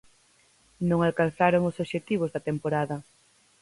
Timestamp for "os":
1.69-1.79